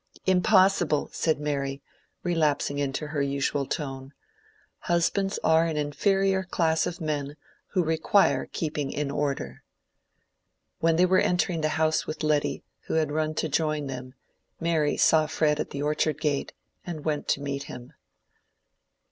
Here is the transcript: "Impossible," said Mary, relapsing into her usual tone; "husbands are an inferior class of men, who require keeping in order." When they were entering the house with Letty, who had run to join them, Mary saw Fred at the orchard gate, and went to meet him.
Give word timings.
"Impossible," 0.25 1.11
said 1.13 1.39
Mary, 1.39 1.79
relapsing 2.23 2.79
into 2.79 3.05
her 3.09 3.21
usual 3.21 3.67
tone; 3.67 4.13
"husbands 4.79 5.37
are 5.43 5.67
an 5.67 5.77
inferior 5.77 6.41
class 6.41 6.87
of 6.87 6.99
men, 6.99 7.35
who 7.67 7.83
require 7.83 8.47
keeping 8.51 8.91
in 8.91 9.11
order." 9.11 9.61
When 10.79 10.95
they 10.95 11.05
were 11.05 11.19
entering 11.19 11.61
the 11.61 11.69
house 11.77 12.07
with 12.07 12.23
Letty, 12.23 12.63
who 12.87 12.95
had 12.95 13.11
run 13.11 13.35
to 13.35 13.47
join 13.47 13.85
them, 13.85 14.15
Mary 14.59 14.97
saw 14.97 15.27
Fred 15.27 15.59
at 15.59 15.69
the 15.69 15.83
orchard 15.83 16.19
gate, 16.19 16.53
and 16.83 17.05
went 17.05 17.27
to 17.27 17.41
meet 17.41 17.65
him. 17.65 17.93